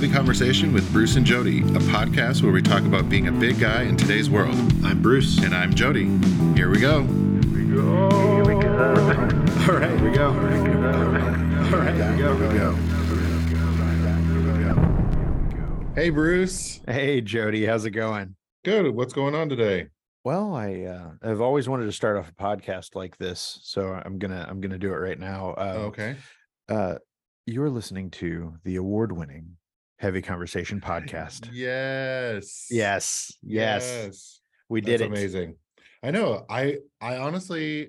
[0.00, 3.60] This Conversation with Bruce and Jody, a podcast where we talk about being a big
[3.60, 4.54] guy in today's world.
[4.82, 5.36] I'm Bruce.
[5.44, 6.06] And I'm Jody.
[6.54, 7.02] Here we go.
[7.02, 8.08] Here we go.
[9.68, 10.28] All right, here we go.
[10.28, 12.34] All right, here we go.
[12.34, 12.74] Here we go.
[15.94, 16.80] Hey, Bruce.
[16.86, 18.36] Hey, Jody, how's it going?
[18.64, 18.94] Good.
[18.94, 19.88] What's going on today?
[20.24, 24.18] Well, I uh, I've always wanted to start off a podcast like this, so I'm
[24.18, 25.50] gonna I'm gonna do it right now.
[25.58, 26.16] Uh, okay.
[26.70, 26.94] Uh,
[27.44, 29.58] you're listening to the award-winning
[30.00, 31.50] Heavy Conversation podcast.
[31.52, 32.68] Yes.
[32.70, 34.40] Yes, yes,
[34.70, 35.06] we That's did it.
[35.08, 35.56] amazing.
[36.02, 36.46] I know.
[36.48, 37.88] I I honestly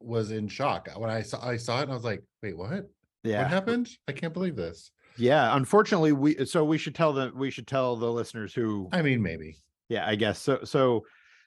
[0.00, 2.68] was in shock when I saw I saw it and I was like, wait, what?
[2.70, 2.86] What
[3.22, 3.88] Yeah, happened?
[4.08, 4.90] I can't believe this.
[5.16, 5.56] yeah.
[5.56, 9.22] Unfortunately, we so we should tell the we should tell the listeners who I mean,
[9.22, 9.56] maybe.
[9.88, 10.64] Yeah, I guess so.
[10.64, 11.02] So,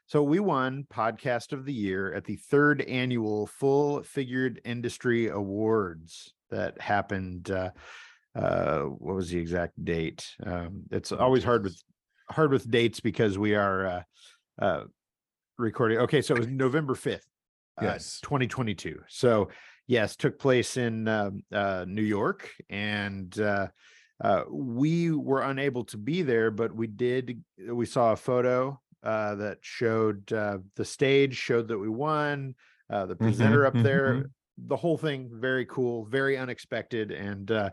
[0.05, 6.33] so we won podcast of the year at the third annual Full Figured Industry Awards
[6.51, 7.51] that happened.
[7.51, 7.71] Uh,
[8.37, 10.27] uh, what was the exact date?
[10.45, 11.81] Um, it's always hard with
[12.29, 14.01] hard with dates because we are uh,
[14.61, 14.83] uh,
[15.57, 15.99] recording.
[15.99, 17.27] Okay, so it was November fifth,
[17.81, 18.19] Yes.
[18.21, 19.01] twenty twenty two.
[19.07, 19.49] So
[19.87, 23.67] yes, took place in um, uh, New York, and uh,
[24.23, 27.43] uh, we were unable to be there, but we did.
[27.67, 32.55] We saw a photo uh, that showed uh, the stage, showed that we won.
[32.89, 34.23] Uh, the presenter up there, mhm.
[34.57, 37.69] the whole thing, very cool, very unexpected, and uh,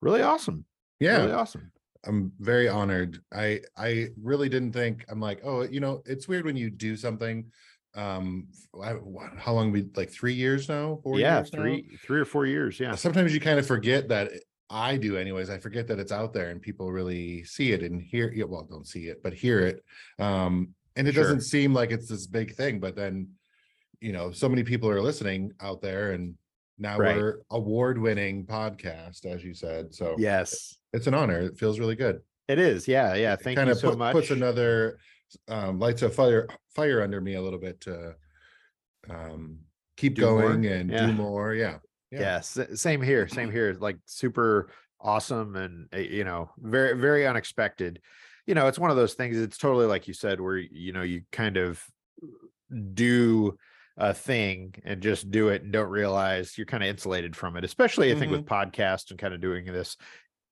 [0.00, 0.64] really awesome.
[0.98, 1.18] Yeah.
[1.18, 1.72] really awesome.
[2.06, 3.20] I'm very honored.
[3.32, 6.96] I I really didn't think I'm like, oh, you know, it's weird when you do
[6.96, 7.50] something.
[7.94, 8.48] Um,
[8.80, 8.94] I,
[9.36, 11.00] how long we like three years now?
[11.02, 11.60] Four yeah, years now?
[11.60, 12.78] three three or four years.
[12.80, 14.30] Yeah, Sometimes you kind of forget that.
[14.72, 15.50] I do, anyways.
[15.50, 18.32] I forget that it's out there and people really see it and hear.
[18.32, 19.84] Yeah, well, don't see it, but hear it.
[20.20, 21.24] Um, and it Sure.
[21.24, 23.30] doesn't seem like it's this big thing, but then,
[24.00, 26.36] you know, so many people are listening out there, and
[26.80, 27.16] now Right.
[27.16, 29.94] we're award-winning podcast, as you said.
[29.94, 31.38] So yes, it's an honor.
[31.40, 32.88] It feels really good it is.
[32.88, 33.36] Yeah, yeah.
[33.36, 34.12] Thank kind you of so put, much.
[34.12, 34.98] puts another
[35.46, 38.16] um lights a fire fire under me a little bit to
[39.08, 39.58] um
[39.96, 40.42] keep Do more?
[40.42, 41.06] going and Yeah.
[41.06, 41.78] do more yeah
[42.10, 44.70] yeah, s- same here same here like super
[45.00, 48.00] awesome and uh, you know very very unexpected
[48.46, 51.02] you know it's one of those things it's totally like you said where you know
[51.02, 51.80] you kind of
[52.94, 53.56] do
[54.00, 57.64] a thing and just do it and don't realize you're kind of insulated from it
[57.64, 59.96] especially i think with podcasts and kind of doing this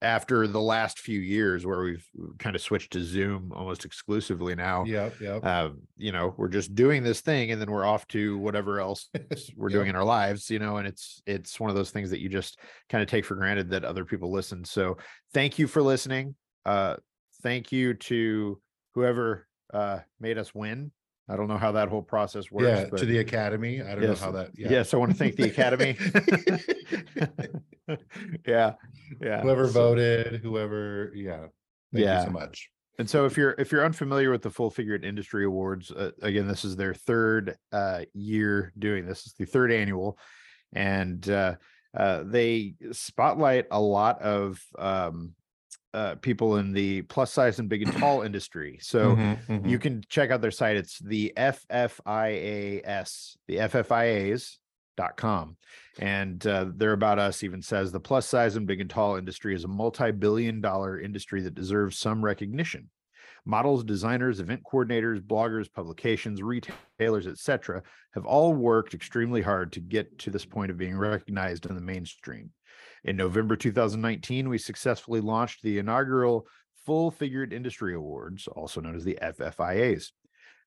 [0.00, 2.06] after the last few years where we've
[2.38, 6.74] kind of switched to zoom almost exclusively now yeah yeah uh, you know, we're just
[6.74, 9.08] doing this thing and then we're off to whatever else
[9.56, 12.20] we're doing in our lives, you know, and it's it's one of those things that
[12.20, 14.64] you just kind of take for granted that other people listen.
[14.64, 14.98] So
[15.34, 16.36] thank you for listening.
[16.64, 16.96] Uh
[17.42, 18.60] thank you to
[18.94, 20.92] whoever uh made us win.
[21.28, 22.66] I don't know how that whole process works.
[22.66, 25.12] yeah but to the academy i don't Yes, know how that yeah yes, I want
[25.12, 25.96] to thank the Academy.
[28.46, 28.72] yeah.
[29.20, 29.40] Yeah.
[29.42, 31.46] whoever So- voted whoever yeah
[31.92, 32.20] thank Yeah.
[32.20, 35.44] you so much And so if you're if you're unfamiliar with the Full Figured Industry
[35.44, 39.24] Awards, uh, again, this is their third uh, year doing this.
[39.24, 40.18] It's the third annual,
[40.72, 41.54] and uh,
[41.96, 45.34] uh, they spotlight a lot of um,
[45.94, 48.78] uh, people in the plus size and big and tall industry.
[48.82, 49.68] So Mhm, mhm.
[49.68, 50.76] you can check out their site.
[50.76, 55.56] It's the FFIAS, the FFIAs.com.
[55.98, 59.54] And uh, their About Us even says the plus size and big and tall industry
[59.54, 62.90] is a multi billion dollar industry that deserves some recognition.
[63.44, 67.82] Models, designers, event coordinators, bloggers, publications, retailers, etc.,
[68.12, 71.80] have all worked extremely hard to get to this point of being recognized in the
[71.80, 72.50] mainstream.
[73.04, 76.46] In November 2019, we successfully launched the inaugural
[76.84, 80.10] Full Figured Industry Awards, also known as the FFIAs.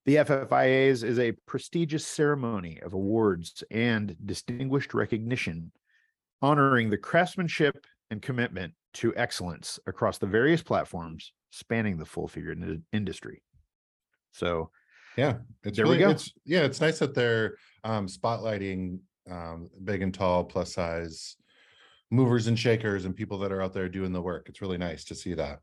[0.05, 5.71] The FFIAs is a prestigious ceremony of awards and distinguished recognition,
[6.41, 12.57] honoring the craftsmanship and commitment to excellence across the various platforms spanning the full figured
[12.61, 13.41] in- industry.
[14.31, 14.71] So,
[15.17, 16.09] yeah it's There we go.
[16.11, 21.35] it's yeah it's nice that they're um spotlighting um big and tall plus size
[22.11, 25.03] movers and shakers and people that are out there doing the work it's really nice
[25.05, 25.59] to see that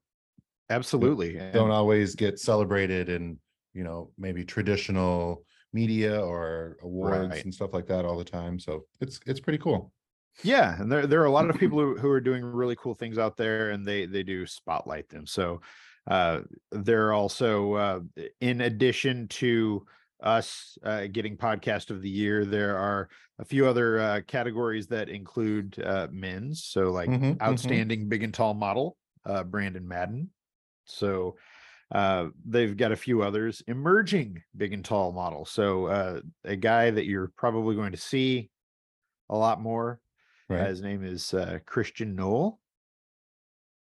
[0.71, 1.35] absolutely.
[1.53, 3.39] don't always get celebrated in
[3.75, 7.45] you know maybe traditional media or awards Right.
[7.45, 9.93] and stuff like that all the time so it's it's pretty cool
[10.43, 12.95] yeah and there, there are a lot of people who, who are doing really cool
[12.95, 15.61] things out there and they they do spotlight them so
[16.11, 16.41] uh
[16.73, 18.01] there are also uh
[18.41, 19.85] in addition to
[20.21, 25.09] us uh, getting podcast of the year there are a few other uh, categories that
[25.09, 27.43] include uh men's so like Mhm, mhm.
[27.43, 30.31] outstanding big and tall model uh brandon madden
[30.85, 31.37] so
[31.93, 36.91] uh they've got a few others emerging big and tall model so uh a guy
[36.91, 38.51] that you're probably going to see
[39.31, 40.01] a lot more
[40.49, 42.59] right his name is uh, Christian Knoll.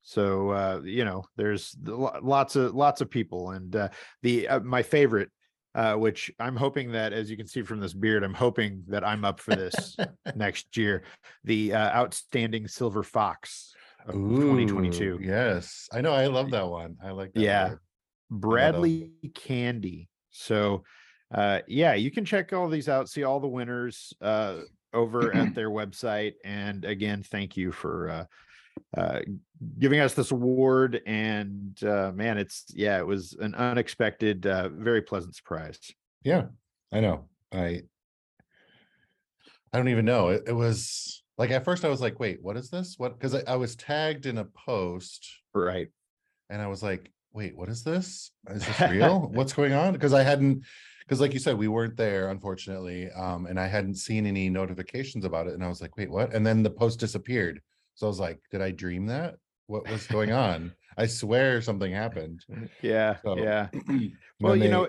[0.02, 3.88] So uh, you know, there's lots of lots of people, and uh,
[4.22, 5.30] the uh, my favorite,
[5.74, 9.04] uh, which I'm hoping that, as you can see from this beard, I'm hoping that
[9.04, 9.96] I'm up for this
[10.34, 11.02] next year.
[11.44, 13.74] The uh, outstanding silver fox
[14.06, 15.20] of 2022.
[15.22, 16.12] Yes, I know.
[16.12, 16.96] I love that one.
[17.02, 17.40] I like that.
[17.40, 17.74] Yeah.
[18.30, 20.08] Bradley Candy.
[20.30, 20.84] So
[21.32, 24.60] uh yeah, you can check all these out, see all the winners uh
[24.92, 26.34] over at their website.
[26.44, 28.26] And again, thank you for
[28.96, 29.20] uh
[29.78, 31.00] giving us this award.
[31.06, 35.78] And uh man, it's yeah, it was an unexpected, uh very pleasant surprise.
[36.22, 36.46] Yeah,
[36.92, 37.28] I know.
[37.52, 37.82] I
[39.72, 40.28] I don't even know.
[40.28, 42.94] It, it was like at first I was like, wait, what is this?
[42.98, 45.88] What because I, I was tagged in a post Right.
[46.50, 48.30] and I was like, wait, what is this?
[48.50, 49.20] Is this real?
[49.32, 49.92] What's going on?
[49.92, 50.64] Because I hadn't
[51.00, 53.10] because like you said, we weren't there, unfortunately.
[53.10, 55.54] Um, and I hadn't seen any notifications about it.
[55.54, 56.32] And I was like, wait, what?
[56.32, 57.60] And then the post disappeared.
[57.94, 59.36] So I was like, did I dream that?
[59.66, 60.72] What was going on?
[60.96, 62.44] I swear something happened.
[62.82, 63.16] Yeah.
[63.24, 63.68] So, yeah.
[64.40, 64.88] Well, you they- know,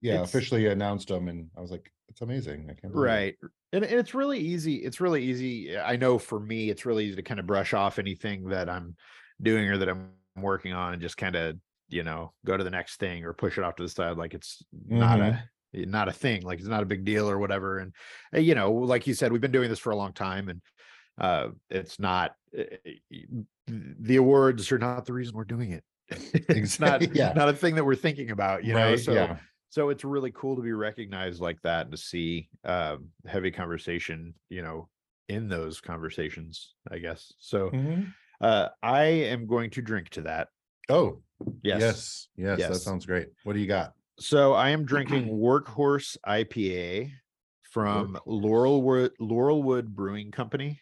[0.00, 2.66] yeah, officially announced them, and I was like, it's amazing.
[2.70, 3.12] I can't believe it.
[3.12, 3.36] right
[3.74, 7.04] and, and it's really easy it's really easy eh, i know for me it's really
[7.04, 8.94] easy to kind of brush off anything that i'm
[9.42, 11.56] doing or that i'm working on and just kind of
[11.88, 14.34] you know go to the next thing or push it off to the side like
[14.34, 15.36] it's not mm-hmm.
[15.76, 17.92] a eh, not a thing like it's not a big deal or whatever and
[18.34, 20.60] uh, you know like you said we've been doing this for a long time and
[21.18, 22.62] uh it's not uh,
[23.66, 27.32] the awards are not the reason we're doing it it's not yeah.
[27.34, 29.36] not a thing that we're thinking about you know so yeah.
[29.70, 34.34] so it's really cool to be recognized like that and to see um heavy conversation
[34.50, 34.88] you know
[35.28, 38.12] in those conversations i guess so Mhm.
[38.40, 40.48] uh i am going to drink to that
[40.90, 41.22] Oh,
[41.62, 43.28] yes, yes, yes, that sounds great.
[43.44, 43.94] What do you got?
[44.20, 47.10] so i am drinking workhorse ipa
[47.62, 50.78] from laurelwood laurelwood brewing company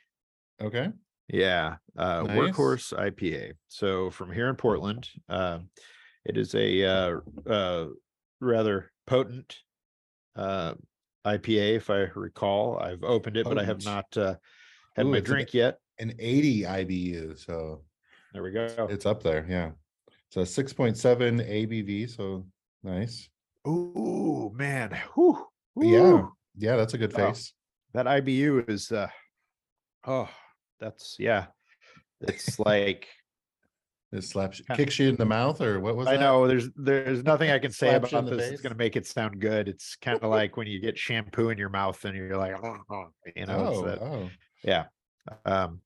[0.62, 0.88] Okay.
[1.28, 2.38] yeah uh Nice.
[2.38, 5.68] workhorse ipa so from here in portland um
[6.24, 7.16] it is a uh
[7.48, 7.86] uh
[8.40, 9.56] rather potent
[10.36, 10.74] uh
[11.26, 14.34] ipa if i recall i've opened it but i have not uh
[14.96, 17.82] had Ooh, my it's an- drink yet An 80 IBU, so
[18.32, 19.44] there we go it's up there.
[19.48, 19.70] Yeah.
[20.30, 22.46] So 6.7 ABV, so
[22.82, 23.28] nice.
[23.68, 25.46] ooh man Whew.
[25.76, 25.98] Yeah.
[26.00, 26.32] Ooh.
[26.56, 27.52] Yeah, that's a good face.
[27.94, 29.08] that ibu is uh
[30.06, 30.28] oh
[30.82, 31.46] that's yeah
[32.20, 33.08] it's like
[34.12, 36.20] It slaps Kind- kicks you in the mouth, or what was I that?
[36.20, 38.44] know there's there's nothing I can say Slaps you about the this.
[38.46, 38.60] It's face?
[38.60, 39.68] gonna make it sound good.
[39.68, 43.06] It's kind of like when you get shampoo in your mouth and you're like, "Oh,"
[43.34, 44.30] you know, it's Oh, that, oh.
[44.62, 44.84] yeah.
[45.46, 45.80] Um,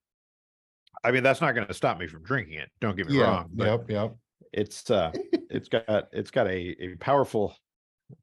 [1.03, 2.69] I mean, that's not gonna stop me from drinking it.
[2.81, 3.23] Don't get me Yeah.
[3.23, 3.89] wrong, but Yep.
[3.89, 4.15] Yep.
[4.51, 5.11] it's uh,
[5.49, 7.55] it's got it's got a a powerful,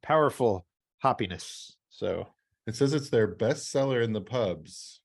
[0.02, 0.66] powerful
[1.02, 1.72] hoppiness.
[1.88, 2.26] So
[2.66, 5.00] It says it's their best seller in the pubs.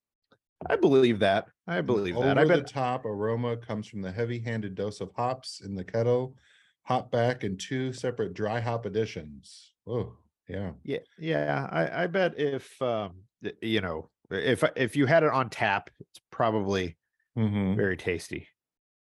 [0.68, 1.48] I believe that.
[1.68, 2.38] I believe that.
[2.38, 2.72] I Over the bet.
[2.72, 6.36] top aroma comes from the heavy-handed dose of hops in the kettle,
[6.84, 9.74] hop back, in two separate dry hop additions.
[9.88, 10.18] Oh,
[10.48, 10.72] yeah.
[10.84, 11.68] Yeah, yeah.
[11.72, 15.90] I I bet if um, y- you know, if if you had it on tap,
[16.00, 16.98] it's probably
[17.38, 17.76] Mhm.
[17.76, 18.48] very tasty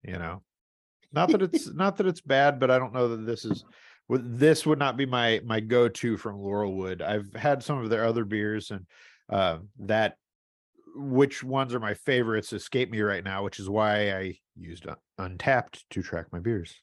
[0.04, 0.44] you know
[1.12, 3.66] not that it's not that it's bad but i don't know that this is
[4.08, 8.06] would this would not be my my go-to from laurelwood i've had some of their
[8.06, 8.86] other beers and
[9.30, 10.18] uh that
[10.96, 14.86] which ones are my favorites escape me right now which is why i used
[15.20, 16.74] untappd to track my beers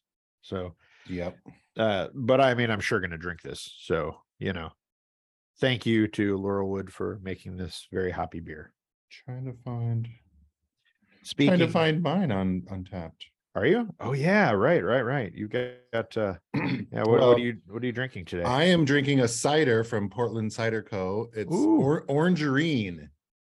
[0.42, 0.74] so
[1.08, 1.36] Yep.
[1.78, 4.70] uh but i mean i'm sure gonna drink this so you know
[5.60, 8.72] thank you to laurelwood for making this very hoppy beer
[9.24, 10.08] Trying to find
[11.22, 13.12] speaking trying to find mine on Untappd.
[13.56, 13.92] Are you?
[13.98, 15.32] Oh yeah, right, right, right.
[15.34, 18.44] You got uh yeah, what, Well, what are you what are you drinking today?
[18.44, 21.28] I am drinking a cider from Portland Cider Co.
[21.34, 21.80] It's Ooh.
[21.80, 23.08] or- orangerine.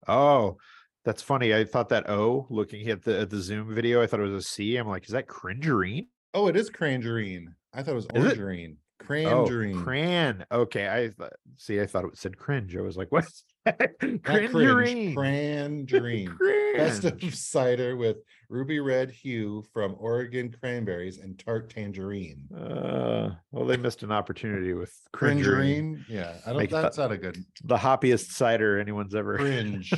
[0.07, 0.57] Oh,
[1.05, 1.53] that's funny.
[1.53, 4.45] I thought that O looking at the at the Zoom video, I thought it was
[4.45, 4.75] a C.
[4.77, 6.07] I'm like, is that cringerine?
[6.33, 7.47] Oh, it is crangerine.
[7.73, 8.37] I thought it was Is it?
[8.39, 8.77] orangerine.
[9.25, 10.45] Oh, cran.
[10.51, 10.87] Okay.
[10.87, 12.75] I th- see, I thought it said cringe.
[12.75, 13.27] I was like, what?
[13.67, 15.15] Cringerine.
[16.77, 22.47] Best of cider with ruby red hue from Oregon cranberries and tart tangerine.
[22.55, 26.05] Uh, well, they missed an opportunity with cringerine, Cringerine.
[26.07, 26.57] Yeah, I don't.
[26.57, 29.93] Make That's th- not a good the hoppiest cider anyone's ever cringe.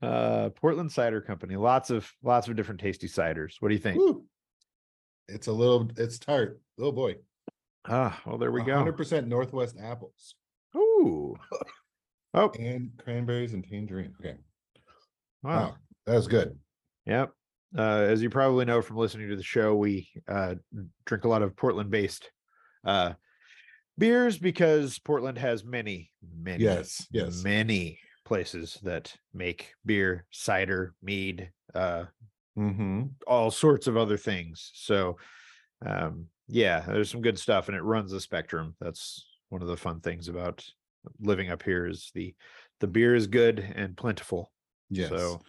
[0.00, 1.56] Uh Portland Cider Company.
[1.56, 3.54] Lots of lots of different tasty ciders.
[3.60, 3.98] What do you think?
[3.98, 4.24] Woo.
[5.28, 5.90] It's a little.
[5.96, 6.60] It's tart.
[6.80, 7.16] Oh boy.
[7.86, 8.76] Ah, well, there we go.
[8.76, 10.34] Hundred percent Northwest apples
[10.76, 11.36] Ooh.
[12.34, 14.14] Oh, and cranberries and tangerine.
[14.20, 14.36] Okay.
[15.42, 15.50] wow.
[15.60, 15.76] Wow,
[16.06, 16.58] that was good.
[17.06, 17.32] Yep.
[17.76, 20.54] Uh, as you probably know from listening to the show, we uh,
[21.06, 22.30] drink a lot of Portland-based
[22.84, 23.14] uh,
[23.98, 27.06] beers because Portland has many, many, Yes.
[27.10, 27.42] Yes.
[27.42, 32.04] many places that make beer, cider, mead, uh,
[32.58, 33.04] Mm-hmm.
[33.26, 34.70] all sorts of other things.
[34.74, 35.16] So,
[35.86, 38.76] um, yeah, there's some good stuff, and it runs the spectrum.
[38.78, 40.64] That's one of the fun things about
[41.20, 42.34] living up here is the
[42.80, 44.50] the beer is good and plentiful.
[44.88, 45.10] Yes.
[45.10, 45.40] So,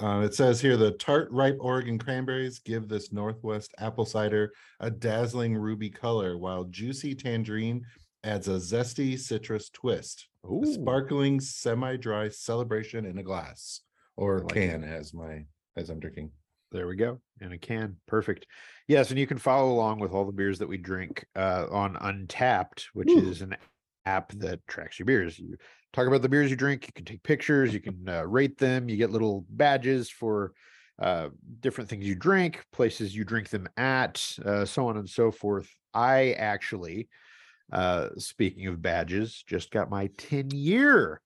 [0.00, 4.90] Uh, it says here the tart ripe Oregon cranberries give this Northwest apple cider a
[4.90, 7.86] dazzling ruby color, while juicy tangerine
[8.24, 10.26] adds a zesty citrus twist.
[10.50, 13.82] Ooh, sparkling semi-dry celebration in a glass
[14.16, 15.44] or like can as my
[15.76, 16.32] as I'm drinking.
[16.74, 17.98] There we go in a can.
[18.08, 18.48] Perfect.
[18.88, 21.94] Yes, and you can follow along with all the beers that we drink uh, on
[21.94, 23.30] Untappd, which Ooh.
[23.30, 23.56] is an
[24.04, 25.38] app that tracks your beers.
[25.38, 25.56] You
[25.92, 26.88] talk about the beers you drink.
[26.88, 27.72] You can take pictures.
[27.72, 28.88] You can uh, rate them.
[28.88, 30.52] You get little badges for
[31.00, 31.28] uh,
[31.60, 35.70] different things you drink, places you drink them at, uh, so on and so forth.
[35.94, 37.08] I actually,
[37.72, 41.20] uh, speaking of badges, just got my 10 year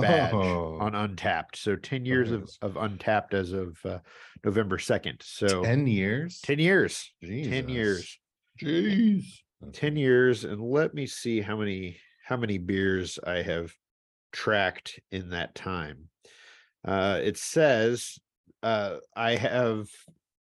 [0.00, 1.56] badge Oh, on Untappd.
[1.56, 2.58] So 10 years of, Nice.
[2.62, 3.98] of Untappd as of uh,
[4.44, 5.22] November 2nd.
[5.22, 6.40] So 10 years.
[6.42, 7.12] 10 years.
[7.22, 8.18] 10 years.
[8.62, 9.24] Jeez.
[9.72, 13.72] 10 years and let me see how many how many beers I have
[14.32, 16.10] tracked in that time.
[16.86, 18.18] Uh it says
[18.62, 19.88] uh I have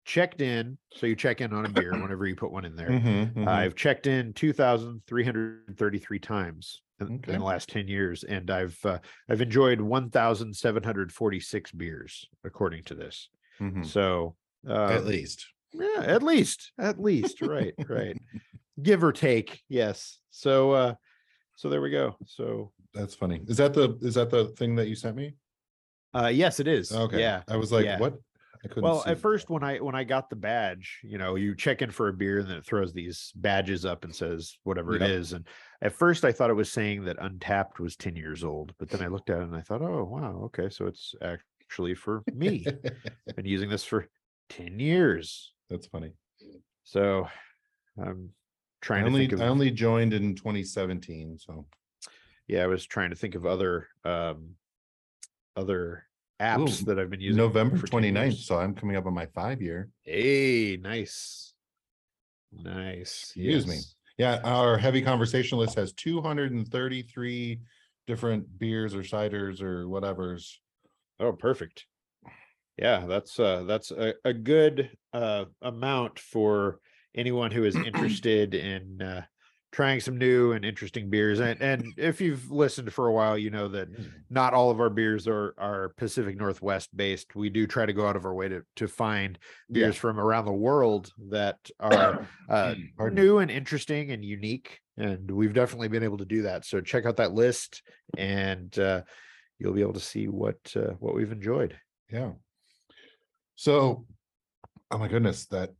[0.04, 2.88] checked in so you check in on a beer whenever you put one in there.
[2.90, 3.48] Mhm, mhm.
[3.48, 8.98] I've checked in 2333 times in, in the last 10 years and I've uh,
[9.28, 13.28] I've enjoyed 1746 beers according to this.
[13.60, 13.84] Mhm.
[13.86, 14.36] So
[14.68, 15.46] uh, At least.
[15.72, 18.16] yeah, at least, at least, right, right.
[18.82, 20.18] Give or take, yes.
[20.30, 20.94] So uh
[21.56, 22.16] so there we go.
[22.26, 23.40] So That's funny.
[23.46, 25.34] Is that the is that the thing that you sent me?
[26.14, 26.92] uh yes, it is.
[26.92, 27.20] Okay.
[27.20, 27.42] Yeah.
[27.48, 27.98] I was like, yeah.
[27.98, 28.14] what?
[28.64, 29.20] I couldn't Well, at it.
[29.20, 32.12] first when I when I got the badge, you know, you check in for a
[32.12, 35.10] beer and then it throws these badges up and says whatever it Yep.
[35.10, 35.32] is.
[35.32, 35.46] And
[35.82, 39.02] at first I thought it was saying that Untappd was 10 years old, but then
[39.02, 42.64] I looked at it and I thought, oh wow, okay, so it's actually for me.
[43.36, 44.06] Been using this for
[44.50, 45.52] 10 years.
[45.68, 46.12] That's funny.
[46.84, 47.28] So
[47.98, 51.66] I'm I trying to only think of I only joined in 2017, so
[52.46, 54.50] yeah, I was trying to think of other um
[55.56, 56.04] other
[56.40, 57.36] apps Ooh, that I've been using.
[57.36, 58.24] November for 10 29th.
[58.24, 58.46] years.
[58.46, 59.88] So I'm coming up on my five year.
[60.02, 61.54] Hey, nice.
[62.52, 63.32] Nice.
[63.36, 63.78] Excuse me.
[64.18, 67.60] Yeah, our heavy conversation list has 233
[68.06, 70.60] different beers or ciders or whatever's.
[71.18, 71.86] Oh, perfect.
[72.76, 76.80] Yeah, that's uh that's a, a good uh amount for
[77.14, 79.22] anyone who is interested in uh
[79.74, 81.40] trying some new and interesting beers.
[81.40, 83.88] And and if you've listened for a while, you know that
[84.30, 87.34] not all of our beers are are Pacific Northwest based.
[87.34, 89.38] We do try to go out of our way to to find
[89.68, 89.86] Yeah.
[89.86, 93.22] beers from around the world that are uh, Pardon me.
[93.22, 94.80] new and interesting and unique.
[94.96, 96.64] And we've definitely been able to do that.
[96.64, 97.82] So check out that list,
[98.16, 99.02] and uh,
[99.58, 101.76] you'll be able to see what uh, what we've enjoyed.
[102.12, 102.30] Yeah.
[103.56, 104.06] So,
[104.92, 105.70] oh my goodness, that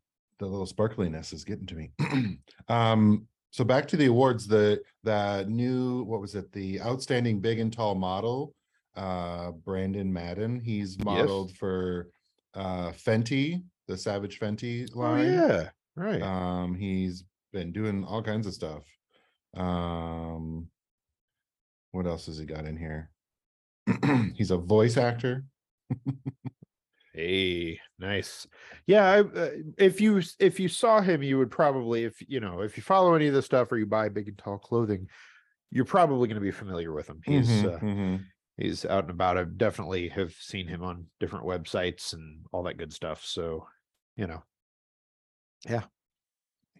[0.41, 1.91] the little sparkliness is getting to me.
[2.69, 6.51] um, so back to the awards, the the new what was it?
[6.51, 8.53] The outstanding big and tall model,
[8.97, 10.59] uh, Brandon Madden.
[10.59, 12.09] He's modeled for
[12.55, 15.21] uh Fenty, the Savage Fenty line.
[15.21, 15.33] Oh line.
[15.33, 16.21] yeah, right.
[16.21, 18.83] Um, he's been doing all kinds of stuff.
[19.57, 20.67] Um,
[21.93, 23.09] what else has he got in here?
[24.35, 25.45] he's a voice actor.
[27.15, 28.49] Hey, nice.
[28.87, 32.61] Yeah, I, uh, if you if you saw him, you would probably if you know
[32.61, 35.09] if you follow any of this stuff or you buy big and tall clothing,
[35.71, 37.21] you're probably going to be familiar with him.
[37.25, 38.33] He's Mhm, uh, mhm.
[38.59, 39.39] he's out and about.
[39.39, 43.25] I definitely have seen him on different websites and all that good stuff.
[43.25, 43.69] So,
[44.17, 44.43] you know,
[45.67, 45.85] yeah,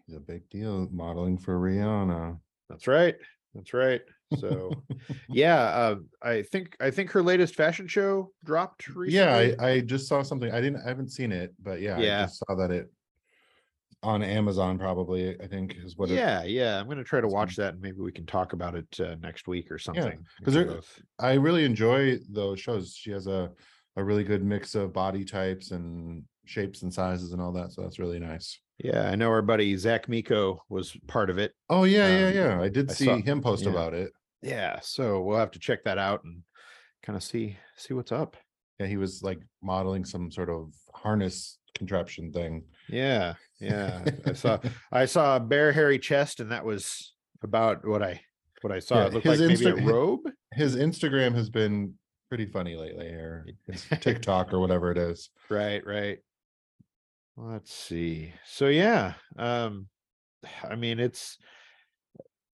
[0.07, 2.41] He's a big deal modeling for Rihanna.
[2.69, 3.15] that's right.
[3.53, 4.01] That's right.
[4.39, 4.71] So,
[5.29, 9.49] yeah, uh, I think I think her latest fashion show dropped recently.
[9.49, 10.51] Yeah, I, I just saw something.
[10.51, 12.21] I didn't I haven't seen it, but yeah, I Yeah.
[12.25, 12.91] just saw that it
[14.03, 16.79] on Amazon probably, I think is what it yeah, yeah.
[16.79, 19.47] I'm gonna try to watch that and maybe we can talk about it uh, next
[19.47, 20.05] week or something.
[20.39, 22.93] We 'cause can there- both- I really enjoy those shows.
[22.95, 23.51] She has a
[23.97, 27.71] a really good mix of body types and shapes and sizes and all that.
[27.71, 28.59] So that's really nice.
[28.83, 31.53] Yeah, I know our buddy Zach Miko was part of it.
[31.69, 32.61] Oh yeah, yeah, Um, yeah.
[32.61, 33.69] I did I see saw- him post yeah.
[33.69, 34.11] about it.
[34.41, 36.43] Yeah, so we'll have to check that out and
[37.03, 38.35] kind of see see what's up.
[38.79, 42.63] Yeah, he was like modeling some sort of harness contraption thing.
[42.89, 44.03] Yeah, yeah.
[44.25, 44.59] I saw
[44.91, 47.13] I saw a bare hairy chest, and that was
[47.43, 48.21] about what I
[48.61, 48.95] what I saw.
[48.97, 50.19] Yeah, it looked his like maybe a robe.
[50.53, 51.93] His Instagram has been
[52.29, 55.29] pretty funny lately, or his TikTok or whatever it is.
[55.49, 56.19] Right, right.
[57.37, 58.33] Let's see.
[58.45, 59.89] So yeah, um,
[60.63, 61.37] I mean it's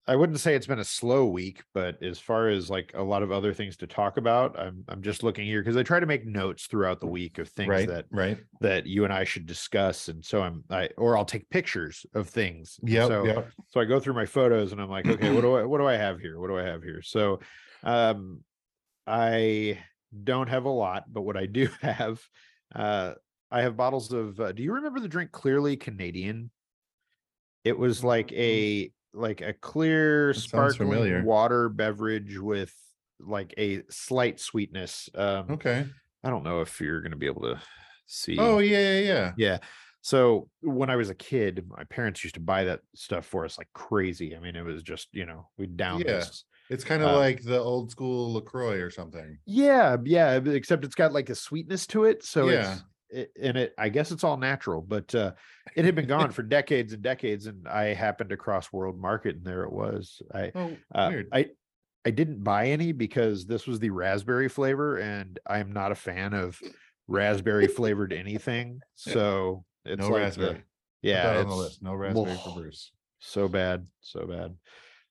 [0.04, 3.22] I wouldn't say it's been a slow week, but as far as like a lot
[3.22, 6.06] of other things to talk about, I'm I'm just looking here because I try to
[6.06, 8.38] make notes throughout the week of things Right, that right.
[8.60, 10.08] that you and I should discuss.
[10.08, 12.80] And so I'm I or I'll take pictures of things.
[12.82, 13.52] yeah So yep.
[13.68, 15.86] so I go through my photos and I'm like, okay, what do I what do
[15.86, 16.40] I have here?
[16.40, 17.00] What do I have here?
[17.02, 17.38] So
[17.84, 18.42] um
[19.06, 19.82] I
[20.24, 22.22] don't have a lot, but what I do have,
[22.74, 23.14] uh
[23.52, 26.50] I have bottles of uh, do you remember the drink clearly Canadian?
[27.64, 32.74] It was like a like a clear sounds sparkling water beverage with
[33.20, 35.08] like a slight sweetness.
[35.14, 35.86] Um Okay.
[36.24, 37.60] I don't know if you're gonna be able to
[38.06, 38.38] see.
[38.38, 39.32] Oh yeah, yeah, yeah.
[39.36, 39.58] Yeah.
[40.00, 43.58] So when I was a kid, my parents used to buy that stuff for us
[43.58, 44.34] like crazy.
[44.34, 46.14] I mean, it was just, you know, we'd down Yeah.
[46.14, 46.44] this.
[46.70, 49.38] It's kind of Uh, like the old school Lacroix or something.
[49.44, 52.24] Yeah, yeah, except it's got like a sweetness to it.
[52.24, 52.72] So Yeah.
[52.72, 55.32] it's it, and it I guess it's all natural, but uh
[55.76, 57.46] it had been gone for decades and decades.
[57.46, 60.20] And I happened to cross world market and there it was.
[60.34, 61.12] I Oh, uh.
[61.32, 61.50] I
[62.04, 66.34] I didn't buy any because this was the raspberry flavor, and I'm not a fan
[66.34, 66.60] of
[67.06, 68.80] raspberry flavored anything.
[68.94, 70.54] So it's no like raspberry.
[70.54, 70.64] Put
[71.02, 71.82] yeah, that on the list.
[71.82, 72.50] No raspberry Whoa.
[72.54, 72.90] for Bruce.
[73.20, 74.56] so bad, so bad.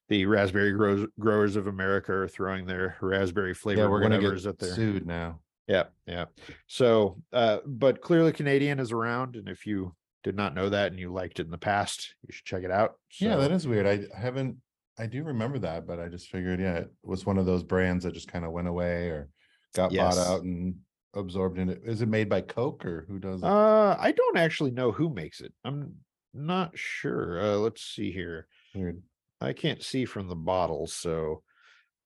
[0.10, 4.46] The raspberry grows, growers of America are throwing their raspberry flavored Yeah, we're gonna get
[4.46, 4.74] at there.
[4.74, 5.40] sued now.
[5.72, 6.26] Yeah, yeah.
[6.68, 11.00] So, uh, but clearly Canadian is around, and if you did not know that and
[11.00, 12.96] you liked it in the past, you should check it out.
[13.22, 13.88] Yeah, that is weird.
[13.88, 14.58] I haven't.
[15.00, 18.04] I do remember that, but I just figured, yeah, it was one of those brands
[18.04, 19.30] that just kind of went away or
[19.74, 20.16] got Yes.
[20.18, 20.76] bought out and
[21.14, 21.82] absorbed in it.
[21.86, 23.46] Is it made by Coke or who does it?
[23.46, 25.54] Uh, I don't actually know who makes it.
[25.64, 25.96] I'm
[26.34, 27.42] not sure.
[27.42, 28.48] Uh, let's see here.
[28.76, 29.02] Weird.
[29.40, 31.44] I can't see from the bottle, so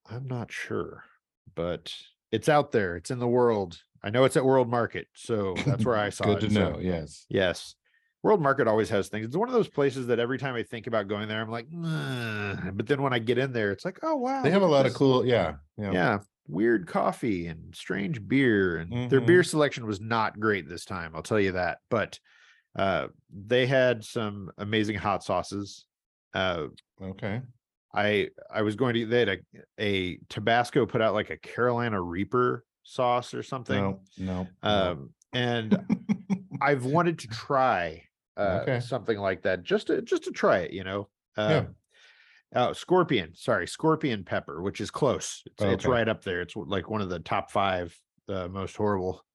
[0.08, 1.04] I'm not sure.
[1.56, 1.92] But
[2.36, 2.96] it's out there.
[2.98, 3.80] It's in the world.
[4.04, 6.48] I know it's at World Market, so that's where I saw Good it.
[6.50, 6.80] to so- know.
[6.80, 7.26] Yes.
[7.30, 7.76] Yes.
[8.24, 9.28] World Market always has things.
[9.28, 11.68] It's one of those places that every time I think about going there, I'm like,
[11.72, 14.68] "Nah," but then when I get in there, it's like, oh wow, They have a
[14.68, 15.24] lot of cool.
[15.26, 15.56] Yeah.
[15.78, 15.92] Yeah.
[15.92, 19.46] yeah, weird coffee and strange beer, and their beer Mhm.
[19.50, 21.12] selection was not great this time.
[21.16, 21.80] I'll tell you that.
[21.92, 22.20] But
[22.76, 25.86] uh, they had some amazing hot sauces.
[26.34, 26.68] Uh,
[27.02, 27.42] Okay.
[27.96, 29.38] I I was going to they had a,
[29.80, 33.82] a Tabasco put out like a Carolina Reaper sauce or something.
[33.82, 34.00] No.
[34.18, 34.48] No.
[34.64, 34.70] no.
[34.70, 35.78] Um, and
[36.62, 38.04] I've wanted to try
[38.38, 38.80] uh, Okay.
[38.80, 41.10] something like that just to just to try it, you know.
[41.38, 41.58] Yeah.
[41.58, 41.76] Um,
[42.56, 45.42] uh, scorpion, sorry, scorpion pepper, which is close.
[45.46, 46.40] It's, it's right up there.
[46.42, 47.98] It's like one of the top five
[48.30, 49.26] uh, most horrible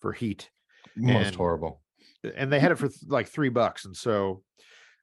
[0.00, 0.50] for heat,
[0.94, 1.80] Most and- horrible.
[2.36, 3.86] and they had it for like three bucks.
[3.86, 4.42] And so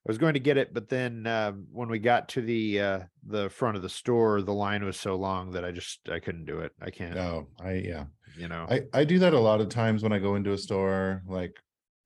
[0.07, 2.99] I was going to get it, but then um, when we got to the uh,
[3.23, 6.45] the front of the store, the line was so long that I just I couldn't
[6.45, 6.71] do it.
[6.81, 8.05] I can't, Oh, I yeah.
[8.35, 8.65] you know.
[8.69, 11.55] I I do that a lot of times when I go into a store, like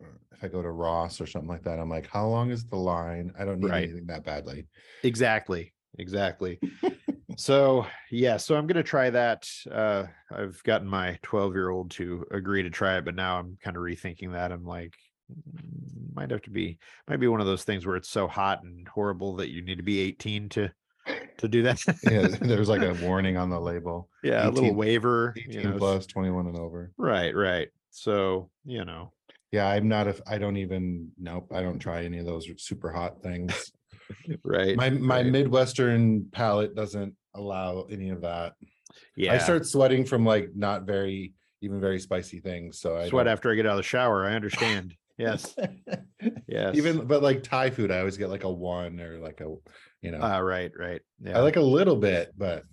[0.03, 1.79] uh, if I go to Ross or something like that.
[1.79, 3.31] I'm like, how long is the line?
[3.39, 3.83] I don't need Right.
[3.89, 4.67] anything that badly.
[5.03, 5.73] Exactly.
[5.97, 6.59] Exactly.
[7.37, 9.49] so yeah, so I'm gonna try that.
[9.71, 13.57] Uh I've gotten my 12 year old to agree to try it, but now I'm
[13.61, 14.51] kind of rethinking that.
[14.51, 17.95] I'm like, "Mm, Mm, might have to be might be one of those things where
[17.95, 20.71] it's so hot and horrible that you need to be 18 to
[21.37, 21.79] to do that.
[22.03, 24.09] Yeah, there's like a warning on the label.
[24.23, 25.33] yeah, a little 18 waiver.
[25.35, 26.91] you 18 know, plus, 21 and over.
[26.97, 27.69] Right, right.
[27.91, 29.13] So, you know,
[29.51, 32.91] Yeah, I'm not if I don't even nope, I don't try any of those super
[32.91, 33.71] hot things.
[34.43, 34.75] right.
[34.75, 35.25] My my right.
[35.25, 38.53] Midwestern palate doesn't allow any of that.
[39.15, 39.33] yeah.
[39.33, 42.79] I start sweating from like not very even very spicy things.
[42.79, 44.25] So I sweat after I get out of the shower.
[44.25, 44.95] I understand.
[45.17, 45.55] Yes.
[46.47, 46.75] Yes.
[46.75, 49.53] Even but like Thai food, I always get like a one or like a
[50.01, 50.21] you know.
[50.21, 51.01] uh, right, right.
[51.21, 51.37] Yeah.
[51.37, 52.63] I like a little bit, but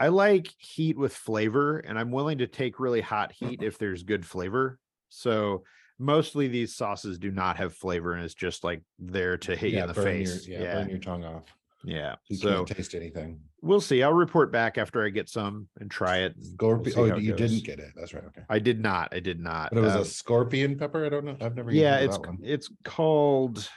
[0.00, 4.02] I like heat with flavor, and I'm willing to take really hot heat if there's
[4.02, 4.78] good flavor.
[5.10, 5.62] So
[5.98, 9.80] mostly these sauces do not have flavor, and it's just like there to hit you
[9.80, 10.46] in the face.
[10.48, 11.44] Your, yeah, yeah, burn your tongue off.
[11.84, 12.16] Yeah.
[12.28, 13.40] You So can't taste anything.
[13.62, 14.02] we'll see.
[14.02, 16.34] I'll report back after I get some and try it.
[16.36, 17.38] and we'll oh, you goes.
[17.50, 17.92] didn't get it.
[17.96, 18.24] That's right.
[18.24, 18.42] Okay.
[18.48, 19.14] I did not.
[19.14, 19.70] I did not.
[19.70, 21.04] But it was Um, a scorpion pepper.
[21.06, 21.36] I don't know.
[21.40, 21.70] I've never.
[21.72, 23.68] yeah, it's it's called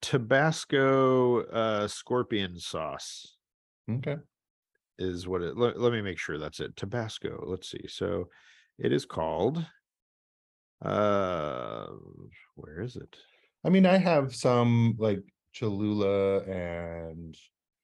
[0.00, 3.36] Tabasco uh, scorpion sauce.
[3.90, 4.16] okay.
[4.98, 8.28] is what it let, let me make sure that's it tabasco let's see so
[8.78, 9.64] it is called
[10.84, 11.86] uh
[12.54, 13.16] where is it
[13.64, 17.36] I mean, I have some like Cholula and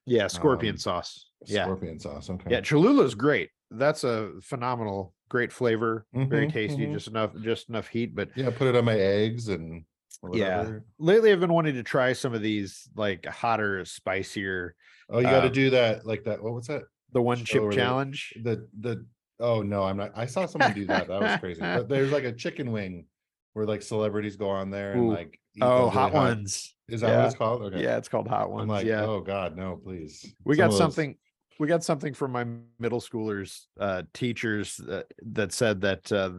[0.07, 2.29] yeah scorpion Um, sauce yeah scorpion sauce.
[2.31, 2.51] Okay.
[2.51, 6.93] yeah cholula is great that's a phenomenal great flavor very Mhm, tasty mhm.
[6.93, 8.51] just enough just enough heat but Yeah.
[8.51, 9.85] Put it on my eggs and.
[10.33, 10.79] Yeah.
[10.99, 14.75] lately i've been wanting to try some of these like hotter spicier
[15.11, 16.07] Oh, you got to Um, do that.
[16.07, 16.43] Like that.
[16.43, 16.83] What was that?
[17.13, 19.05] the one chip challenge The the.
[19.41, 20.13] Oh no, I'm not.
[20.15, 21.09] I saw someone do that.
[21.09, 21.61] That was crazy.
[21.61, 23.07] But there's like a chicken wing,
[23.53, 25.13] where like celebrities go on there and Ooh.
[25.13, 25.39] like.
[25.61, 27.63] oh really hot ones Is that what it's called?
[27.63, 27.83] Okay.
[27.83, 28.63] Yeah, it's called hot ones.
[28.63, 29.05] I'm like, yeah.
[29.05, 30.35] oh God, no, please.
[30.45, 31.17] we Some got something
[31.59, 32.45] we got something from my
[32.79, 36.33] middle schoolers uh teachers uh, that said that uh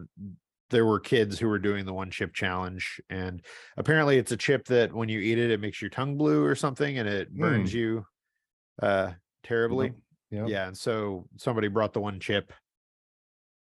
[0.70, 3.42] there were kids who were doing the one chip challenge and
[3.76, 6.54] apparently it's a chip that when you eat it it makes your tongue blue or
[6.54, 8.04] something and it burns you
[8.82, 9.12] uh
[9.42, 9.92] terribly
[10.30, 10.48] Yep.
[10.48, 12.52] yeah and so somebody brought the one chip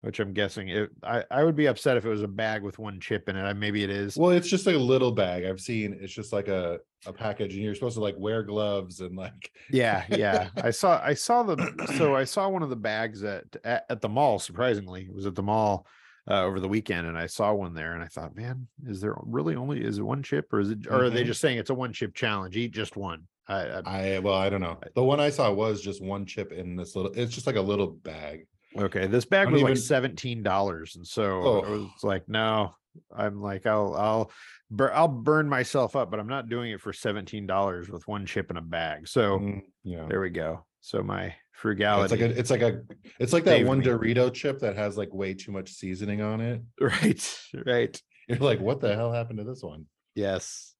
[0.02, 2.78] which i'm guessing it i i would be upset if it was a bag with
[2.78, 5.44] one chip in it I, maybe it is Well, it's just like a little bag.
[5.44, 9.00] I've seen it's just like a, a package, and you're supposed to like wear gloves
[9.00, 10.50] and like Yeah, yeah.
[10.56, 11.56] I saw I saw the
[11.96, 14.38] so I saw one of the bags at at, at the mall.
[14.38, 15.86] Surprisingly, it was at the mall
[16.30, 19.16] uh, over the weekend, and I saw one there, and I thought, man, is there
[19.22, 21.26] really only is it one chip, or is it, or are they Mhm.
[21.26, 22.56] just saying it's a one chip challenge?
[22.56, 23.26] Eat just one.
[23.48, 23.80] I, I
[24.16, 24.78] I well, I don't know.
[24.94, 27.12] The one I saw was just one chip in this little.
[27.14, 28.46] It's just like a little bag.
[28.78, 29.06] Okay.
[29.06, 31.60] This bag was like seventeen dollars, and so Oh.
[31.62, 32.74] I was like, no.
[33.16, 34.32] I'm like, I'll I'll
[34.70, 38.26] bur- I'll burn myself up, but I'm not doing it for seventeen dollars with one
[38.26, 39.06] chip in a bag.
[39.06, 40.64] So Mm, yeah, there we go.
[40.80, 42.82] So my frugality, it's like a, it's like a,
[43.20, 43.86] it's like that one me.
[43.86, 46.62] Dorito chip that has like way too much seasoning on it.
[46.80, 48.02] right, right.
[48.28, 49.86] You're like, what the hell happened to this one?
[50.14, 50.74] Yes.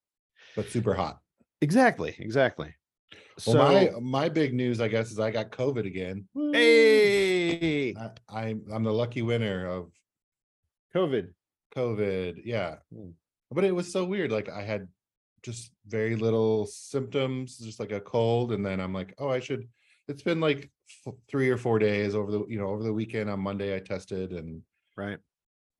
[0.57, 1.19] But super hot.
[1.61, 2.17] Exactly.
[2.19, 2.75] Exactly.
[3.13, 6.27] Well, So, my my big news, I guess, is I got COVID again.
[6.53, 9.91] Hey, I, I'm I'm the lucky winner of
[10.95, 11.29] COVID.
[11.75, 12.43] COVID.
[12.45, 12.77] Yeah.
[13.51, 14.31] But it was so weird.
[14.33, 14.89] Like I had
[15.43, 18.53] just very little symptoms, just like a cold.
[18.53, 19.69] And then I'm like, oh, I should.
[20.09, 20.71] It's been like
[21.07, 23.79] f- three or four days over the, you know, over the weekend on Monday, I
[23.81, 24.63] tested and
[24.97, 25.19] Right.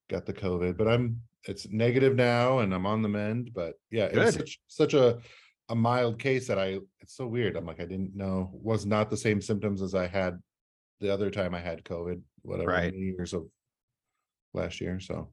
[0.09, 3.51] got the COVID, but I'm, it's negative now and I'm on the mend.
[3.53, 5.19] But yeah, it was such, such a,
[5.69, 7.57] a mild case that I, it's so weird.
[7.57, 10.39] I'm like, I didn't know, was not the same symptoms as I had
[11.01, 12.93] the other time I had COVID, whatever, Right.
[12.93, 13.47] many years of
[14.55, 14.99] last year.
[15.01, 15.31] So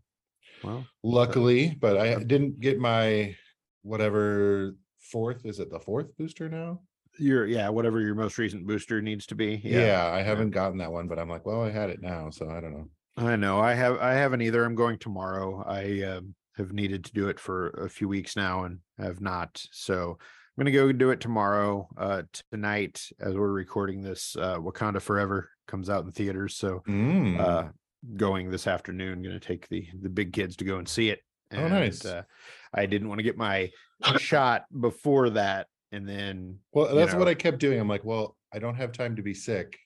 [0.63, 3.35] Well, luckily, but I didn't get my
[3.83, 6.81] whatever fourth, is it the fourth booster now?
[7.17, 9.61] your yeah, whatever your most recent booster needs to be.
[9.63, 10.05] Yeah, Yeah.
[10.11, 12.59] I haven't gotten that one, but I'm like, well, I had it now, so I
[12.59, 12.89] don't know.
[13.15, 13.61] I know.
[13.61, 13.97] I have.
[13.99, 14.65] I haven't either.
[14.65, 15.63] I'm going tomorrow.
[15.65, 19.63] I um, have needed to do it for a few weeks now and have not.
[19.71, 21.87] So I'm gonna go do it tomorrow.
[21.97, 26.55] Uh, tonight, as we're recording this, uh, Wakanda Forever comes out in theaters.
[26.55, 27.69] So Mm, uh
[28.17, 31.67] going this afternoon gonna take the the big kids to go and see it Oh,
[31.67, 32.05] nice.
[32.05, 32.21] uh,
[32.73, 33.71] i didn't want to get my
[34.17, 37.27] shot before that and then well, you that's what.
[37.27, 37.79] I kept doing.
[37.79, 39.79] I'm like, well, I don't have time to be sick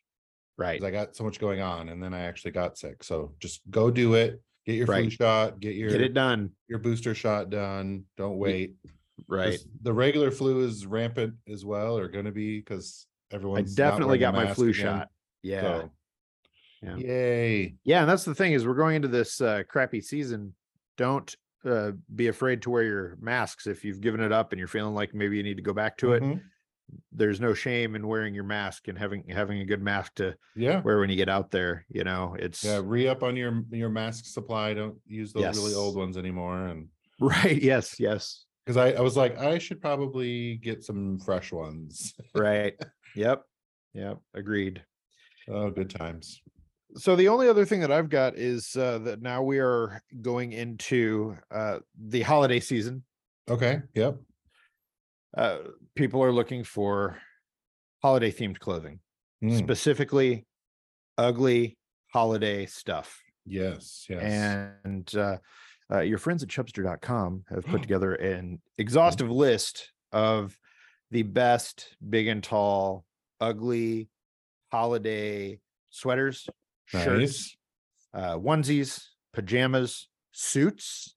[0.57, 3.03] right I got so much going on, and then I actually got sick.
[3.03, 4.41] So just go do it.
[4.69, 5.11] Get your flu Right.
[5.11, 5.59] shot.
[5.59, 8.05] Get your get it done your booster shot done.
[8.17, 8.75] Don't wait.
[9.27, 13.57] right The regular flu is rampant as well, or going to be because everyone.
[13.57, 15.09] i everyone's not definitely wearing a got my mask flu again, shot
[15.43, 15.91] yeah so-
[16.81, 16.95] Yeah.
[16.97, 17.75] Yay.
[17.83, 20.53] yeah and that's the thing is we're going into this uh crappy season
[20.97, 24.67] don't uh be afraid to wear your masks if you've given it up and you're
[24.67, 26.41] feeling like maybe you need to go back to it Mhm.
[27.11, 30.81] There's no shame in wearing your mask and having having a good mask to Yeah.
[30.81, 34.25] wear when you get out there you know it's Yeah, re-up on your your mask
[34.25, 34.73] supply.
[34.73, 36.67] Don't use those really old ones anymore.
[36.67, 36.87] And
[37.19, 42.13] right yes yes because I, I was like, I should probably get some fresh ones.
[42.35, 42.75] right
[43.15, 43.43] yep
[43.93, 44.83] yep agreed
[45.47, 46.41] Oh, good times.
[46.95, 50.51] so the only other thing that i've got is uh that now we are going
[50.53, 53.03] into uh the holiday season
[53.49, 53.81] Okay.
[53.95, 54.17] Yep.
[55.35, 55.57] uh
[55.99, 57.17] people are looking for
[58.01, 58.99] holiday themed clothing
[59.43, 60.45] Mm, specifically
[61.17, 61.77] ugly
[62.13, 64.05] holiday stuff Yes.
[64.09, 64.21] Yes.
[64.83, 65.37] and uh,
[65.91, 70.57] uh, your friends at chubster.com have put together an exhaustive list of
[71.11, 73.05] the best big and tall
[73.39, 74.09] ugly
[74.71, 75.59] holiday
[75.89, 76.47] sweaters
[76.85, 77.55] shirts
[78.13, 81.15] uh, onesies pajamas suits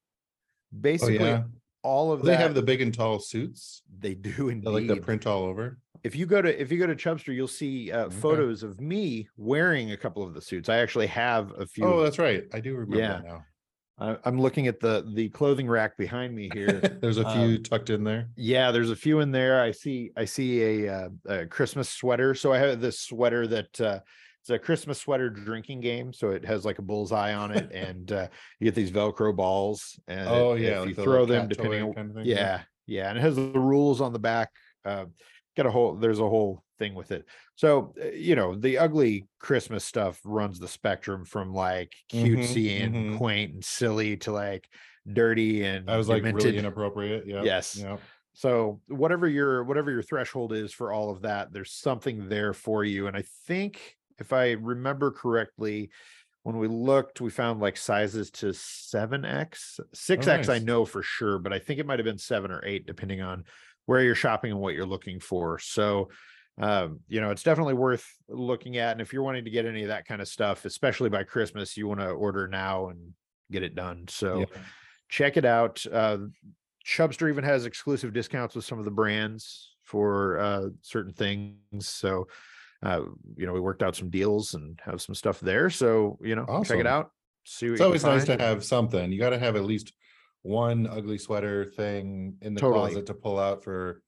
[0.74, 1.42] Oh basically yeah.
[1.82, 3.82] All of They that have the big and tall suits.
[3.98, 5.78] they do They like the print all over.
[6.04, 8.14] if you go to if you go to chubster you'll see uh, Okay.
[8.16, 12.02] photos of me wearing a couple of the suits i actually have a few Oh,
[12.02, 12.44] that's right.
[12.52, 13.20] I do remember Yeah.
[13.22, 13.44] now.
[13.98, 17.58] I, i'm looking at the the clothing rack behind me here There's a Um, few
[17.58, 18.28] tucked in there.
[18.36, 19.60] Yeah, there's a few in there.
[19.62, 22.34] I see I see a, uh, a Christmas sweater.
[22.34, 24.00] So I have this sweater that uh
[24.42, 26.12] it's a Christmas sweater drinking game.
[26.12, 28.28] So it has like a bullseye on it, and uh
[28.60, 29.98] you get these Velcro balls.
[30.06, 30.84] And Oh if yeah.
[30.84, 32.26] you the throw them depending on kind of thing.
[32.26, 34.50] yeah, yeah, and it has the rules on the back.
[34.84, 35.06] Uh,
[35.56, 37.26] got a whole there's a whole thing with it.
[37.56, 42.84] So uh, you know the ugly Christmas stuff runs the spectrum from like Mhm, cutesy
[42.84, 43.16] and mhm.
[43.16, 44.68] quaint and silly to like
[45.12, 47.26] dirty and I was like really inappropriate.
[47.26, 47.42] Yeah.
[47.42, 47.76] Yes.
[47.76, 47.98] Yeah.
[48.34, 52.84] So whatever your whatever your threshold is for all of that, there's something there for
[52.84, 53.06] you.
[53.06, 55.90] And I think if I remember correctly,
[56.44, 59.80] when we looked, we found like sizes to 7X.
[59.94, 60.62] 6X I nice.
[60.62, 63.44] know for sure, but I think it might have been seven or eight, depending on
[63.86, 65.58] where you're shopping and what you're looking for.
[65.58, 66.08] So,
[66.60, 68.92] um, you know, it's definitely worth looking at.
[68.92, 71.76] And if you're wanting to get any of that kind of stuff, especially by Christmas,
[71.76, 73.12] you want to order now and
[73.50, 74.06] get it done.
[74.08, 74.62] So Yeah.
[75.08, 75.84] check it out.
[75.90, 76.18] Uh,
[76.86, 81.88] Chubster even has exclusive discounts with some of the brands for uh, certain things.
[81.88, 82.26] So,
[82.82, 83.02] uh,
[83.36, 85.70] you know, we worked out some deals and have some stuff there.
[85.70, 87.10] So, you know, check it out.
[87.44, 89.10] See what It's always nice to have something.
[89.12, 89.92] You gotta have at least
[90.42, 92.90] one ugly sweater thing in the Totally.
[92.90, 94.02] closet to pull out for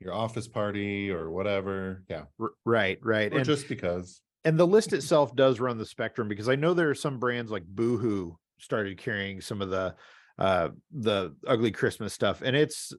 [0.00, 2.04] your office party or whatever.
[2.08, 3.32] Yeah, R- right, right.
[3.32, 4.20] or And, just because.
[4.44, 7.50] and the list itself does run the spectrum because I know there are some brands
[7.50, 9.94] like Boohoo started carrying some of the
[10.38, 12.92] uh the ugly Christmas stuff, and it's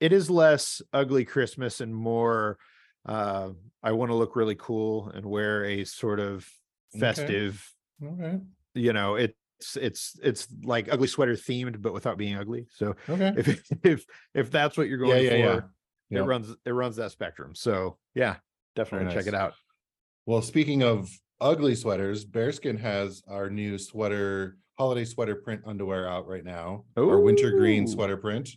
[0.00, 2.58] it is less ugly Christmas and more
[3.06, 3.50] uh
[3.82, 6.48] I want to look really cool and wear a sort of
[6.98, 7.62] festive,
[8.02, 8.38] Okay,
[8.74, 9.34] you know, it's
[9.76, 12.66] it's it's like ugly sweater themed, but without being ugly.
[12.70, 13.32] So okay.
[13.36, 15.70] if if if that's what you're going yeah, for,
[16.10, 16.20] yeah.
[16.20, 17.54] it runs it runs that spectrum.
[17.54, 18.36] So yeah,
[18.74, 19.54] definitely check it out.
[20.26, 26.26] Well, speaking of ugly sweaters, Bearskin has our new sweater, holiday sweater print underwear out
[26.26, 26.84] right now.
[26.96, 28.50] Our winter green sweater print.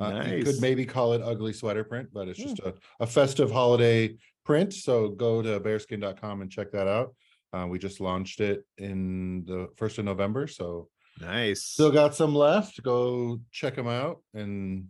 [0.00, 2.48] Uh, You could maybe call it ugly sweater print, but it's Hmm.
[2.48, 4.72] just a, a festive holiday print.
[4.72, 7.14] So go to bearskin.com and check that out.
[7.52, 10.88] Uh, we just launched it in the first of November, so
[11.20, 11.62] Nice.
[11.64, 12.82] still got some left.
[12.82, 14.88] Go check them out and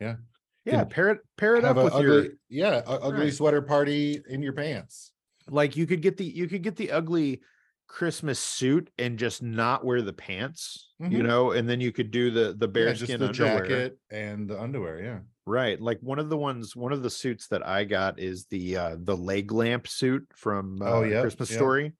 [0.00, 0.16] yeah,
[0.64, 0.84] Yeah.
[0.84, 3.34] pair it pair it up with ugly, your yeah, ugly Right.
[3.34, 5.10] sweater party in your pants.
[5.48, 7.42] like you could get the you could get the ugly
[7.86, 11.22] Christmas suit and just not wear the pants, you Mhm.
[11.22, 13.64] know, and then you could do the the Yeah, bearskin underwear.
[13.66, 15.02] jacket and the underwear.
[15.02, 15.20] Yeah.
[15.46, 15.78] Right.
[15.78, 18.96] Like one of the ones, one of the suits that I got is the uh
[18.98, 21.50] the leg lamp suit from uh, Oh, yep, Christmas.
[21.50, 21.92] Story.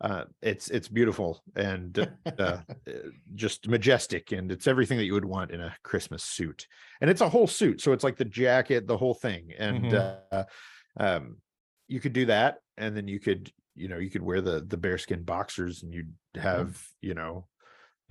[0.00, 2.06] Uh it's it's beautiful and uh,
[2.38, 2.58] uh,
[3.34, 6.68] just majestic and it's everything that you would want in a Christmas suit.
[7.00, 9.52] And it's a whole suit, so it's like the jacket, the whole thing.
[9.58, 10.44] And uh
[10.98, 11.38] um
[11.88, 14.76] you could do that and then you could, you know, you could wear the the
[14.76, 17.46] bearskin boxers and you'd have, you know,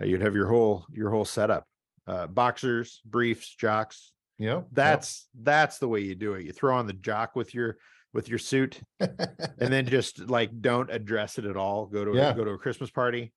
[0.01, 1.65] uh, you'd have your whole your whole setup.
[2.05, 4.49] Uh boxers, briefs, jocks, Yep.
[4.57, 4.67] yep.
[4.73, 6.45] that's that's the way you do it.
[6.45, 7.77] You throw on the jock with your
[8.13, 11.85] with your suit, and then just like don't address it at all.
[11.85, 12.33] Go to a, Yeah.
[12.33, 13.31] go to a Christmas party,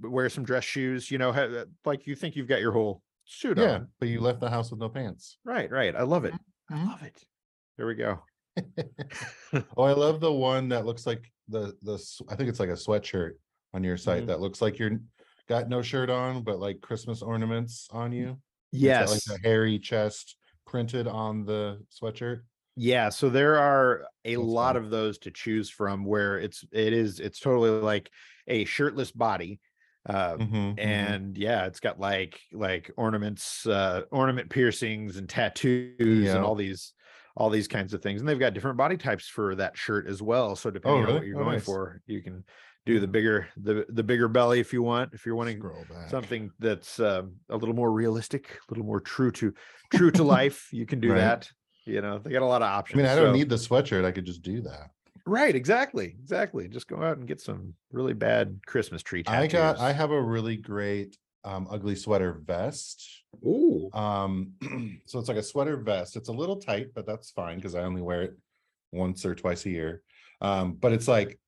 [0.00, 1.10] wear some dress shoes.
[1.10, 3.88] You know, ha- like you think you've got your whole suit yeah, on.
[4.00, 5.38] but you left the house with no pants.
[5.44, 5.94] Right, right.
[5.94, 6.34] I love it.
[6.70, 6.86] I Mhm.
[6.88, 7.22] love it.
[7.76, 8.20] There we go.
[9.76, 11.94] Oh, I love the one that looks like the the
[12.28, 13.32] I think it's like a sweatshirt
[13.72, 14.26] on your site Mhm.
[14.28, 14.98] that looks like you're
[15.48, 18.40] got no shirt on, but like Christmas ornaments on you.
[18.72, 19.28] Yes.
[19.28, 20.36] like a hairy chest
[20.66, 22.42] printed on the sweatshirt.
[22.76, 24.84] Yeah, so there are a That's lot fun.
[24.84, 28.10] of those to choose from where it's it is it's totally like
[28.48, 29.60] a shirtless body.
[30.06, 30.74] Uh Mhm, mhm.
[30.78, 35.94] and yeah it's got like like ornaments uh ornament piercings and tattoos
[36.26, 36.36] Yeah.
[36.36, 36.92] and all these
[37.36, 40.22] all these kinds of things and they've got different body types for that shirt as
[40.22, 41.64] well so depending on what you're Oh, going nice.
[41.64, 42.44] for you can
[42.86, 45.60] do the bigger the the bigger belly if you want if you're wanting
[46.08, 49.52] something that's um, a little more realistic a little more true to
[49.92, 51.16] true to life you can do Right.
[51.18, 51.50] that
[51.86, 52.98] you know they got a lot of options.
[53.00, 54.04] I mean, I don't so- need the sweatshirt.
[54.04, 54.90] I could just do that.
[55.26, 59.44] right exactly exactly just go out and get some really bad christmas tree tattoos.
[59.44, 63.24] I got I have a really great um ugly sweater vest.
[63.44, 63.90] Ooh.
[63.92, 64.52] Um,
[65.06, 66.16] so it's like a sweater vest.
[66.16, 68.38] It's a little tight, but that's fine because I only wear it
[68.92, 70.02] once or twice a year.
[70.40, 71.38] Um, but it's like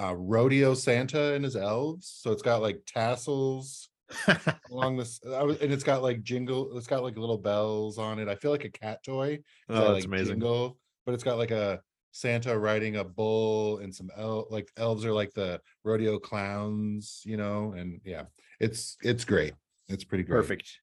[0.00, 2.10] uh rodeo Santa and his elves.
[2.22, 3.88] So it's got like tassels
[4.70, 8.18] along this, I was, and it's got like jingle, it's got like little bells on
[8.18, 8.28] it.
[8.28, 9.40] I feel like a cat toy.
[9.68, 11.80] oh that's like, amazing jingle, but it's got like a
[12.12, 17.36] Santa riding a bull and some el like elves are like the rodeo clowns, you
[17.36, 18.24] know, and yeah,
[18.60, 19.54] it's it's great.
[19.88, 20.36] It's pretty great.
[20.36, 20.78] Perfect.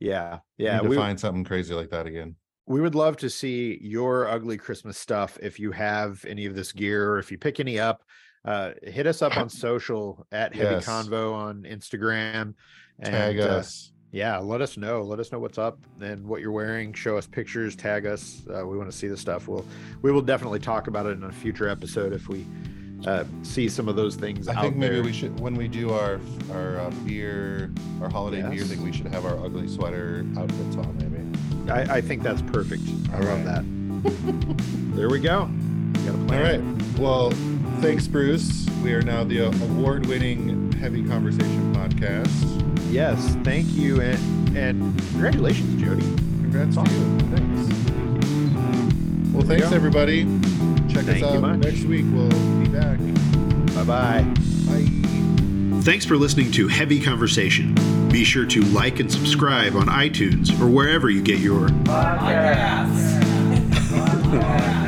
[0.00, 0.40] Yeah.
[0.58, 2.36] Yeah, to We, find something crazy like that again.
[2.66, 5.38] we would love to see your ugly Christmas stuff.
[5.40, 8.02] If you have any of this gear or if you pick any up,
[8.44, 10.86] uh, hit us up on social at Heavy Yes.
[10.86, 12.54] Convo on Instagram.
[13.02, 13.92] Tag and, uh, us.
[14.12, 15.02] Yeah, let us know.
[15.02, 16.92] Let us know what's up and what you're wearing.
[16.92, 17.76] Show us pictures.
[17.76, 18.42] Tag us.
[18.48, 19.48] Uh, we want to see the stuff.
[19.48, 19.66] We'll
[20.02, 22.46] we will definitely talk about it in a future episode if we
[23.06, 25.04] uh, see some of those things I think maybe there.
[25.04, 26.18] we should when we do our
[26.52, 30.96] our uh, beer, our holiday beer thing, we should have our ugly sweater outfits on.
[30.98, 31.70] Maybe.
[31.70, 32.82] I, I think that's perfect.
[33.12, 33.62] I All love right.
[33.64, 34.96] that.
[34.96, 35.50] there we go.
[36.04, 36.78] Got a plan.
[36.78, 36.98] right.
[36.98, 37.30] Well,
[37.80, 38.66] thanks, Bruce.
[38.84, 42.65] We are now the award-winning Heavy Conversation podcast.
[42.90, 46.02] Yes, thank you, and and congratulations, Jody.
[46.02, 47.18] Congrats to you.
[47.36, 47.72] Thanks.
[49.32, 49.76] Well, There we thanks go.
[49.76, 50.24] everybody.
[50.88, 51.58] Check Thank us out much.
[51.58, 52.06] next week.
[52.10, 52.28] We'll
[52.60, 52.98] be back.
[53.74, 54.22] Bye bye.
[54.66, 55.80] Bye.
[55.82, 57.74] Thanks for listening to Heavy Conversation.
[58.10, 63.22] Be sure to like and subscribe on iTunes or wherever you get your Podcasts.